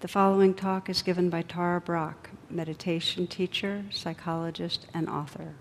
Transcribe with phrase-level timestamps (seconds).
[0.00, 5.54] The following talk is given by Tara Brach, meditation teacher, psychologist, and author.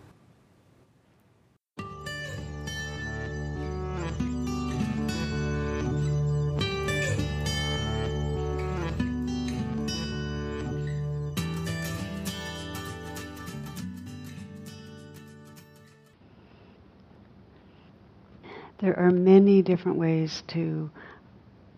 [18.80, 20.92] There are many different ways to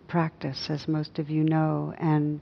[0.08, 2.40] practice, as most of you know, and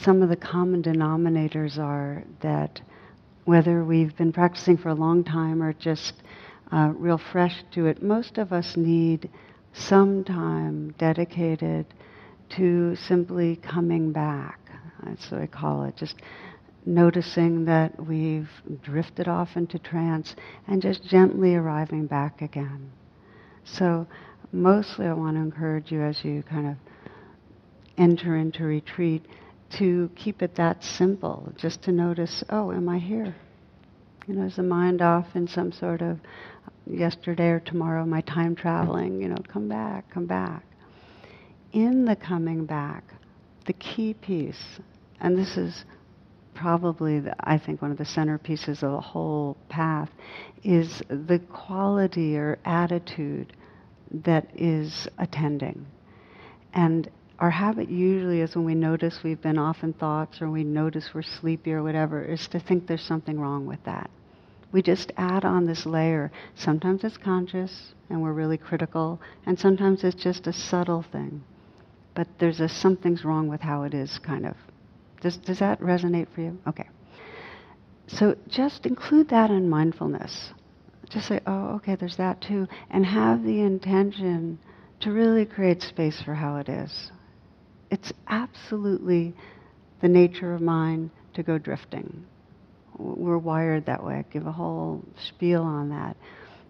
[0.00, 2.80] some of the common denominators are that
[3.44, 6.14] whether we've been practicing for a long time or just
[6.72, 9.30] uh, real fresh to it, most of us need
[9.72, 11.86] some time dedicated
[12.48, 14.58] to simply coming back.
[15.04, 15.96] That's what I call it.
[15.96, 16.16] Just
[16.86, 18.50] noticing that we've
[18.82, 20.34] drifted off into trance
[20.66, 22.90] and just gently arriving back again.
[23.64, 24.06] So,
[24.54, 26.76] mostly I want to encourage you as you kind of
[27.98, 29.26] enter into retreat
[29.78, 33.34] to keep it that simple, just to notice, oh, am I here?
[34.26, 36.18] You know, is the mind off in some sort of
[36.86, 39.20] yesterday or tomorrow, my time traveling?
[39.20, 40.64] You know, come back, come back.
[41.72, 43.04] In the coming back,
[43.66, 44.62] the key piece,
[45.20, 45.84] and this is
[46.54, 50.10] probably, the, I think, one of the centerpieces of the whole path,
[50.62, 53.52] is the quality or attitude
[54.22, 55.86] that is attending.
[56.72, 60.64] And our habit usually is when we notice we've been off in thoughts or we
[60.64, 64.10] notice we're sleepy or whatever, is to think there's something wrong with that.
[64.72, 66.30] We just add on this layer.
[66.54, 71.42] Sometimes it's conscious and we're really critical, and sometimes it's just a subtle thing.
[72.14, 74.54] But there's a something's wrong with how it is kind of.
[75.20, 76.58] Does, does that resonate for you?
[76.66, 76.88] Okay.
[78.06, 80.52] So just include that in mindfulness
[81.10, 84.58] just say, oh, okay, there's that too, and have the intention
[85.00, 87.10] to really create space for how it is.
[87.90, 89.34] It's absolutely
[90.00, 92.24] the nature of mind to go drifting.
[92.98, 94.14] We're wired that way.
[94.14, 96.16] I give a whole spiel on that.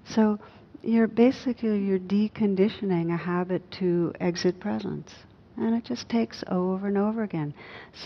[0.06, 0.38] So
[0.82, 5.12] you're basically you're deconditioning a habit to exit presence.
[5.56, 7.54] And it just takes over and over again.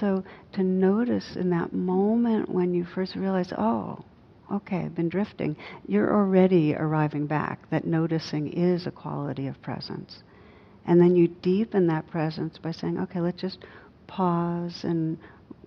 [0.00, 0.22] So
[0.52, 4.04] to notice in that moment when you first realize, oh,
[4.52, 7.68] okay, I've been drifting, you're already arriving back.
[7.70, 10.22] That noticing is a quality of presence.
[10.86, 13.58] And then you deepen that presence by saying, okay, let's just
[14.06, 15.18] pause and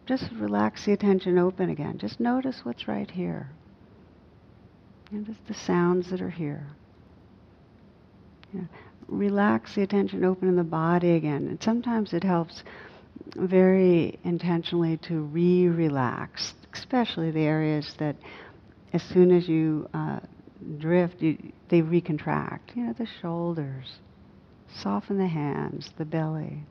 [0.07, 1.97] just relax the attention open again.
[1.97, 3.49] Just notice what's right here.
[5.25, 6.65] Just the sounds that are here.
[9.07, 11.47] relax the attention open in the body again.
[11.47, 12.63] And sometimes it helps
[13.35, 18.15] very intentionally to re relax, especially the areas that
[18.93, 20.19] as soon as you uh,
[20.77, 21.37] drift, you,
[21.69, 22.75] they recontract.
[22.75, 23.97] You know, the shoulders,
[24.75, 26.63] soften the hands, the belly.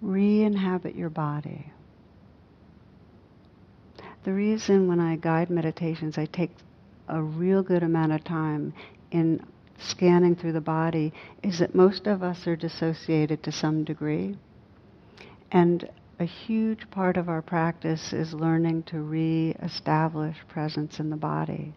[0.00, 1.70] Re inhabit your body.
[4.24, 6.50] The reason when I guide meditations, I take
[7.08, 8.72] a real good amount of time
[9.10, 9.44] in
[9.78, 11.12] scanning through the body
[11.42, 14.36] is that most of us are dissociated to some degree.
[15.52, 15.88] And
[16.18, 21.74] a huge part of our practice is learning to re-establish presence in the body.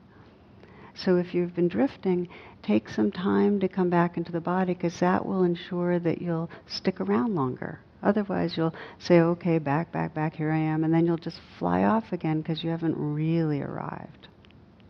[0.94, 2.28] So if you've been drifting,
[2.64, 6.50] take some time to come back into the body because that will ensure that you'll
[6.68, 7.80] stick around longer.
[8.03, 11.84] Otherwise, you'll say, okay, back, back, back, here I am, and then you'll just fly
[11.84, 14.28] off again because you haven't really arrived.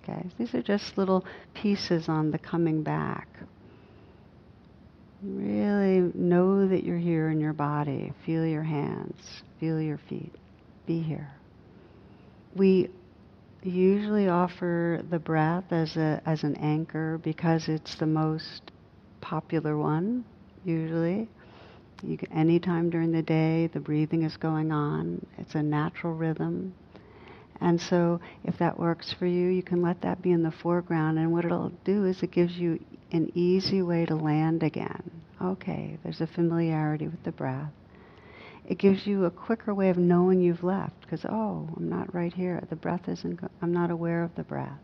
[0.04, 0.28] Okay?
[0.38, 3.28] These are just little pieces on the coming back.
[5.24, 8.14] Really know that you're here in your body.
[8.26, 10.34] Feel your hands, feel your feet.
[10.86, 11.30] Be here.
[12.56, 12.90] We
[13.64, 18.72] usually offer the breath as a as an anchor because it's the most
[19.20, 20.24] popular one
[20.64, 21.28] usually.
[22.04, 25.26] You can, anytime during the day, the breathing is going on.
[25.40, 26.76] It's a natural rhythm.
[27.60, 31.18] And so, if that works for you, you can let that be in the foreground.
[31.18, 32.80] And what it'll do is it gives you
[33.12, 35.12] an easy way to land again.
[35.42, 37.72] Okay, there's a familiarity with the breath.
[38.68, 42.34] It gives you a quicker way of knowing you've left because, oh, I'm not right
[42.34, 42.62] here.
[42.70, 44.80] The breath isn't, go- I'm not aware of the breath.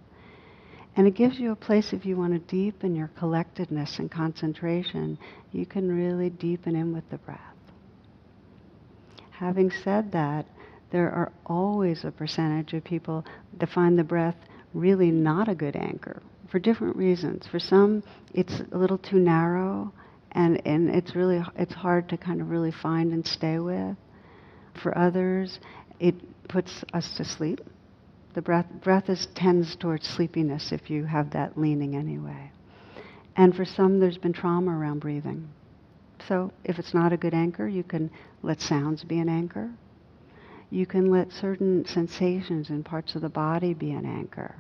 [0.96, 5.18] And it gives you a place if you want to deepen your collectedness and concentration,
[5.52, 7.40] you can really deepen in with the breath.
[9.32, 10.46] Having said that,
[10.92, 13.26] there are always a percentage of people
[13.58, 14.36] that find the breath
[14.74, 16.22] really not a good anchor
[16.54, 17.48] for different reasons.
[17.48, 18.04] For some,
[18.36, 19.92] it's a little too narrow,
[20.34, 23.98] and, and it's really it's hard to kind of really find and stay with.
[24.84, 25.60] For others,
[26.00, 26.14] it
[26.48, 27.60] puts us to sleep.
[28.36, 32.52] The breath breath is, tends towards sleepiness if you have that leaning anyway.
[33.36, 35.50] And for some, there's been trauma around breathing.
[36.28, 38.12] So if it's not a good anchor, you can
[38.44, 39.72] let sounds be an anchor.
[40.70, 44.54] You can let certain sensations in parts of the body be an anchor.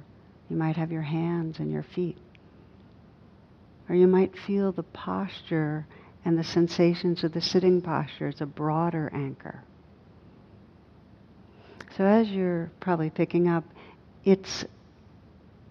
[0.53, 2.15] You might have your hands and your feet.
[3.89, 5.87] Or you might feel the posture
[6.23, 9.63] and the sensations of the sitting posture as a broader anchor.
[11.97, 13.63] So as you're probably picking up,
[14.25, 14.63] it's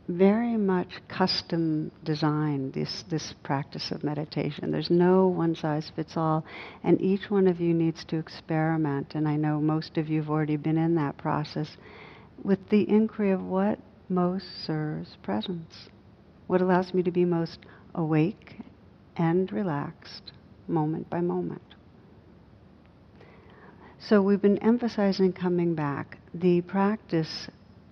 [0.08, 4.72] very much custom designed, this, this practice of meditation.
[4.72, 6.44] There's no one size fits all,
[6.82, 10.28] and each one of you needs to experiment, and I know most of you have
[10.30, 11.68] already been in that process,
[12.42, 13.78] with the inquiry of what
[14.14, 15.88] most serves presence,
[16.46, 17.58] what allows me to be most
[17.94, 18.56] awake
[19.16, 20.32] and relaxed
[20.68, 21.62] moment by moment.
[23.98, 26.18] So we've been emphasizing coming back.
[26.34, 27.48] The practice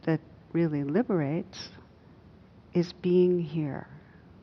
[0.06, 0.20] that
[0.52, 1.68] really liberates
[2.74, 3.86] is being here,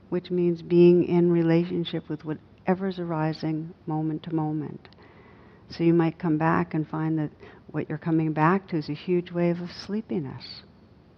[0.10, 4.88] which means being in relationship with whatever's arising moment to moment.
[5.70, 7.32] So you might come back and find that
[7.72, 10.62] what you're coming back to is a huge wave of sleepiness.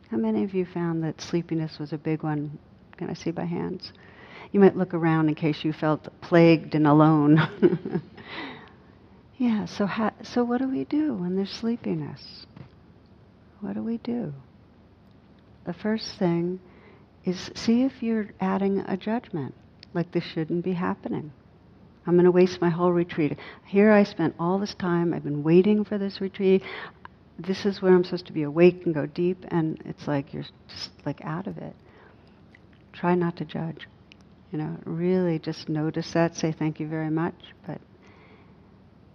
[0.10, 2.58] How many of you found that sleepiness was a big one?
[2.98, 3.94] Can I see by hands?
[4.52, 7.40] You might look around in case you felt plagued and alone.
[9.38, 9.88] yeah, so,
[10.24, 12.48] so what do we do when there's sleepiness?
[13.62, 14.34] What do we do?
[15.66, 16.60] The first thing
[17.26, 19.54] is see if you're adding a judgment,
[19.94, 21.32] like this shouldn't be happening.
[22.08, 23.38] I'm going to waste my whole retreat.
[23.66, 26.64] Here I spent all this time, I've been waiting for this retreat.
[27.40, 30.44] This is where I'm supposed to be awake and go deep, and it's like you're
[30.68, 31.74] just like out of it.
[32.92, 33.88] Try not to judge.
[34.52, 37.80] You know, really just notice that, say thank you very much, but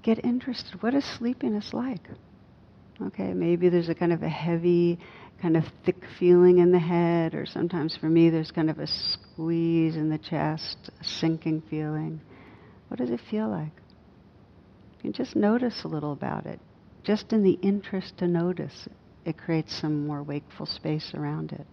[0.02, 0.82] get interested.
[0.82, 2.08] What is sleepiness like?
[3.02, 4.98] Okay, maybe there's a kind of a heavy
[5.42, 8.86] kind of thick feeling in the head, or sometimes for me there's kind of a
[8.86, 12.20] squeeze in the chest, a sinking feeling.
[12.88, 13.72] What does it feel like?
[15.02, 16.60] You just notice a little about it.
[17.04, 18.88] Just in the interest to notice,
[19.24, 21.66] it creates some more wakeful space around it.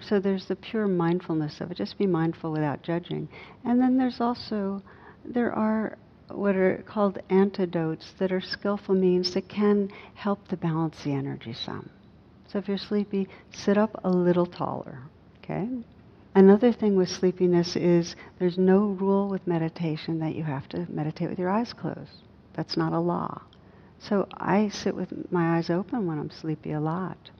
[0.00, 1.76] So there's the pure mindfulness of it.
[1.76, 3.28] Just be mindful without judging.
[3.64, 4.82] And then there's also,
[5.24, 5.98] there are
[6.28, 11.52] what are called antidotes that are skillful means that can help to balance the energy
[11.52, 11.90] some.
[12.48, 15.00] So if you're sleepy, sit up a little taller,
[15.38, 15.68] okay?
[16.34, 21.28] Another thing with sleepiness is there's no rule with meditation that you have to meditate
[21.28, 22.22] with your eyes closed.
[22.54, 23.42] That's not a law.
[24.08, 27.30] So I sit with my eyes open when I'm sleepy a lot.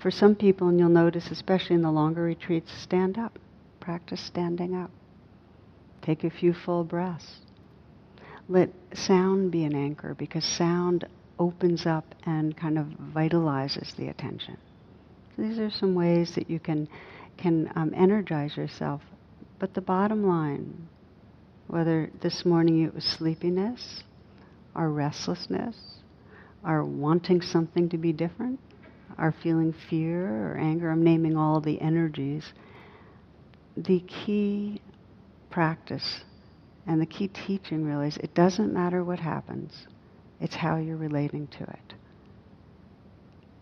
[0.00, 3.38] For some people, and you'll notice, especially in the longer retreats, stand up.
[3.78, 4.90] Practice standing up.
[6.02, 7.38] Take a few full breaths.
[8.48, 11.06] Let sound be an anchor because sound
[11.38, 14.56] opens up and kind of vitalizes the attention.
[15.36, 16.88] So these are some ways that you can
[17.36, 19.00] can um, energize yourself.
[19.60, 20.88] But the bottom line,
[21.68, 24.02] whether this morning it was sleepiness,
[24.74, 25.76] or restlessness,
[26.64, 28.60] our wanting something to be different,
[29.16, 32.44] our feeling fear or anger, I'm naming all the energies.
[33.76, 34.80] The key
[35.50, 36.20] practice
[36.86, 39.86] and the key teaching really is it doesn't matter what happens
[40.40, 41.94] it's how you're relating to it.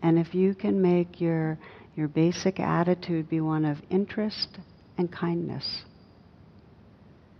[0.01, 1.57] And if you can make your,
[1.95, 4.59] your basic attitude be one of interest
[4.97, 5.83] and kindness,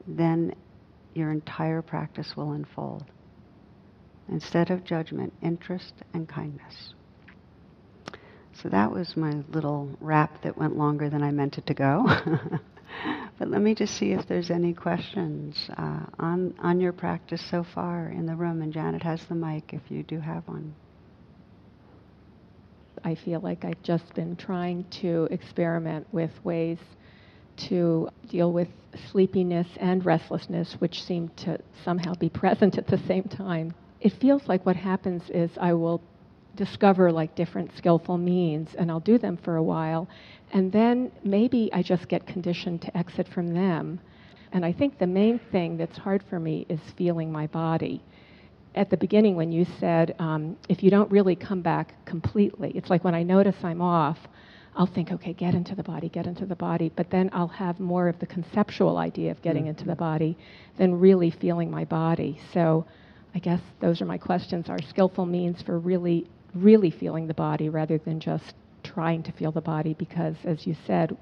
[0.08, 0.56] then
[1.14, 3.06] your entire practice will unfold.
[4.30, 6.94] Instead of judgment, interest and kindness.
[8.62, 12.08] So that was my little rap that went longer than I meant it to go.
[13.38, 17.64] But let me just see if there's any questions uh, on, on your practice so
[17.64, 18.62] far in the room.
[18.62, 20.74] And Janet has the mic if you do have one.
[23.04, 26.80] I feel like I've just been trying to experiment with ways
[27.70, 28.70] to deal with
[29.12, 33.74] sleepiness and restlessness, which seem to somehow be present at the same time.
[34.00, 36.02] It feels like what happens is I will
[36.56, 40.08] discover like different skillful means and I'll do them for a while
[40.54, 44.00] and then maybe I just get conditioned to exit from them.
[44.52, 48.02] And I think the main thing that's hard for me is feeling my body.
[48.76, 52.90] At the beginning, when you said, um, if you don't really come back completely, it's
[52.90, 54.20] like when I notice I'm off,
[54.76, 57.80] I'll think, okay, get into the body, get into the body, but then I'll have
[57.80, 59.70] more of the conceptual idea of getting mm-hmm.
[59.70, 60.38] into the body
[60.78, 62.40] than really feeling my body.
[62.54, 62.86] So
[63.36, 64.70] I guess those are my questions.
[64.70, 68.54] Are skillful means for really, really feeling the body rather than just
[68.84, 71.16] trying to feel the body because, as you said,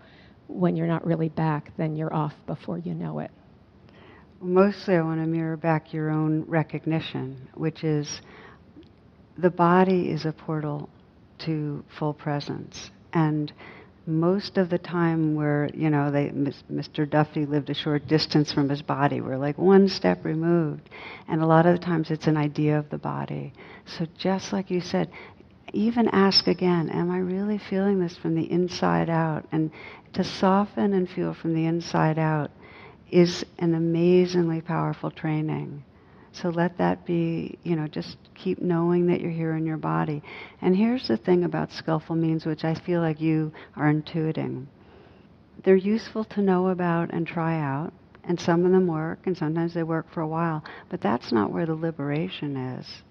[0.47, 3.31] when you're not really back, then you're off before you know it.
[4.41, 8.21] Mostly, I want to mirror back your own recognition, which is
[9.37, 10.89] the body is a portal
[11.39, 12.91] to full presence.
[13.13, 13.51] And
[14.07, 17.09] most of the time we're, you know, they, Mr.
[17.09, 19.21] Duffy lived a short distance from his body.
[19.21, 20.89] We're like one step removed.
[21.27, 23.53] And a lot of the times it's an idea of the body.
[23.85, 25.09] So just like you said,
[25.73, 29.45] even ask again, am I really feeling this from the inside out?
[29.51, 29.71] And
[30.13, 32.51] to soften and feel from the inside out
[33.09, 35.83] is an amazingly powerful training.
[36.41, 40.21] So let that be, you know, just keep knowing that you're here in your body.
[40.61, 44.65] And here's the thing about skillful means, which I feel like you are intuiting.
[45.63, 47.93] They're useful to know about and try out,
[48.25, 51.53] and some of them work, and sometimes they work for a while, but that's not
[51.53, 53.03] where the liberation is.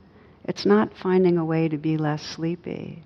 [0.45, 3.03] It's not finding a way to be less sleepy.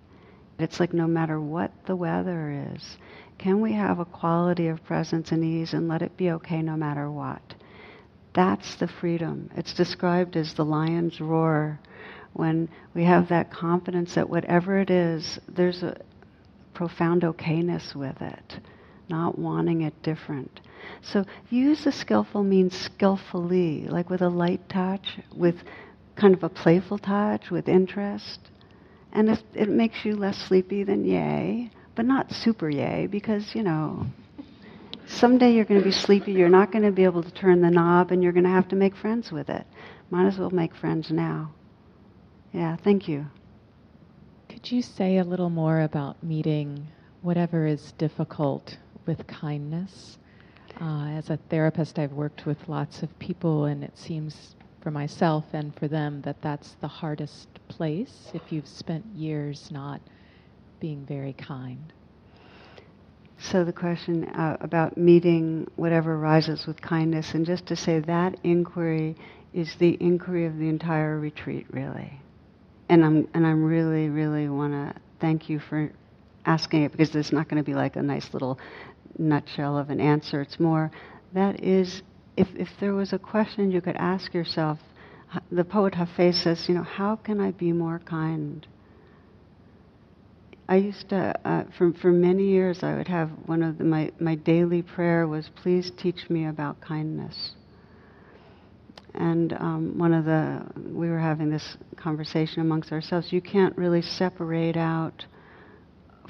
[0.59, 2.97] It's like no matter what the weather is,
[3.39, 6.77] can we have a quality of presence and ease and let it be okay no
[6.77, 7.55] matter what?
[8.39, 9.51] That's the freedom.
[9.57, 11.81] It's described as the lion's roar
[12.35, 16.01] when we have that confidence that whatever it is, there's a
[16.73, 18.61] profound okayness with it,
[19.09, 20.61] not wanting it different.
[21.03, 25.57] So use the skillful means skillfully, like with a light touch, with
[26.15, 28.39] kind of a playful touch, with interest.
[29.13, 33.65] And if it makes you less sleepy, then yay, but not super yay, because, you
[33.65, 34.07] know,
[35.09, 37.71] someday you're going to be sleepy, you're not going to be able to turn the
[37.71, 39.67] knob, and you're going to have to make friends with it.
[40.11, 41.53] Might as well make friends now.
[42.53, 43.27] Yeah, thank you.
[44.49, 46.87] Could you say a little more about meeting
[47.23, 50.19] whatever is difficult with kindness?
[50.81, 55.45] Uh, as a therapist, I've worked with lots of people, and it seems for myself
[55.53, 60.01] and for them that that's the hardest place if you've spent years not
[60.81, 61.93] being very kind.
[63.41, 68.37] So the question uh, about meeting whatever arises with kindness, and just to say that
[68.43, 69.17] inquiry
[69.55, 72.21] is the inquiry of the entire retreat, really.
[72.89, 75.91] And I'm and I'm really, really want to thank you for
[76.47, 78.59] asking it because it's not going to be like a nice little
[79.19, 80.41] nutshell of an answer.
[80.41, 80.91] It's more
[81.33, 82.03] that is
[82.37, 84.79] if if there was a question you could ask yourself.
[85.53, 88.67] The poet Hafez says, you know, how can I be more kind?
[90.69, 94.13] I used to, uh, for, for many years, I would have one of the, my,
[94.21, 97.53] my daily prayer was, please teach me about kindness.
[99.15, 103.33] And um, one of the, we were having this conversation amongst ourselves.
[103.33, 105.25] You can't really separate out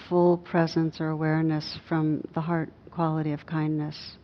[0.09, 4.17] full presence or awareness from the heart quality of kindness.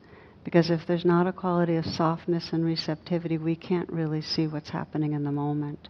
[0.44, 4.71] Because if there's not a quality of softness and receptivity, we can't really see what's
[4.71, 5.88] happening in the moment.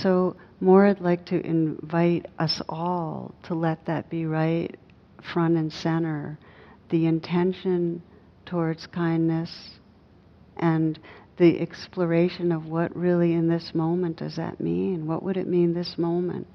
[0.00, 4.74] So, more I'd like to invite us all to let that be right
[5.32, 6.38] front and center
[6.88, 8.02] the intention
[8.46, 9.70] towards kindness
[10.56, 10.98] and
[11.36, 15.06] the exploration of what really in this moment does that mean?
[15.06, 16.46] What would it mean this moment?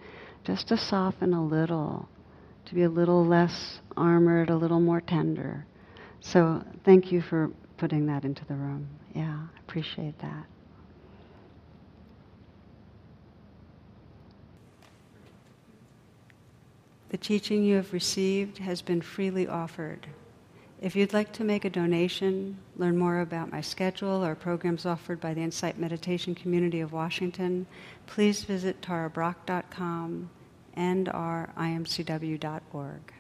[0.44, 2.08] Just to soften a little,
[2.68, 5.66] to be a little less armored, a little more tender.
[6.22, 8.88] So, thank you for putting that into the room.
[9.14, 10.46] Yeah, I appreciate that.
[17.10, 20.08] The teaching you have received has been freely offered.
[20.82, 25.20] If you'd like to make a donation, learn more about my schedule or programs offered
[25.20, 27.66] by the Insight Meditation Community of Washington,
[28.06, 30.30] please visit tarabrach.com
[30.76, 33.14] and our imcw.org.